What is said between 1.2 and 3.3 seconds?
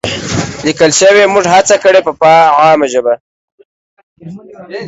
موږ هڅه کړې په عامه ژبه